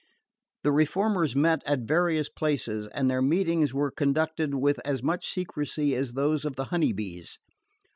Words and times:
The 0.63 0.71
reformers 0.71 1.35
met 1.35 1.61
at 1.67 1.81
various 1.81 2.27
places, 2.27 2.87
and 2.87 3.07
their 3.07 3.21
meetings 3.21 3.71
were 3.71 3.91
conducted 3.91 4.55
with 4.55 4.79
as 4.83 5.03
much 5.03 5.27
secrecy 5.31 5.93
as 5.95 6.13
those 6.13 6.43
of 6.43 6.55
the 6.55 6.65
Honey 6.73 6.91
Bees. 6.91 7.37